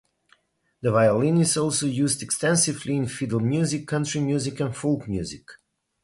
The 0.81 0.89
violin 0.91 1.37
is 1.41 1.55
also 1.57 1.85
used 1.85 2.23
extensively 2.23 2.95
in 2.95 3.05
fiddle 3.05 3.39
music, 3.39 3.85
country 3.87 4.19
music, 4.19 4.59
and 4.59 4.75
folk 4.75 5.07
music. 5.07 5.43